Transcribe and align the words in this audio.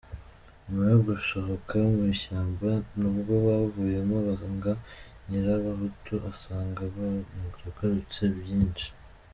Nyuma 0.63 0.83
yo 0.91 0.99
gusohoka 1.07 1.73
mu 1.91 2.01
ishyamba, 2.13 2.69
nubwo 2.99 3.33
bavuyemo 3.45 4.15
banga, 4.27 4.73
Nyirabahutu 5.27 6.13
asanga 6.31 6.81
barungutse 6.95 8.23
byinshi. 8.37 8.87